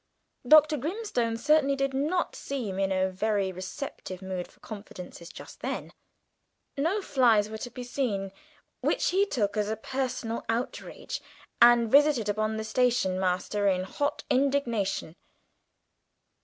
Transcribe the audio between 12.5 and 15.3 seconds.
the station master in hot indignation.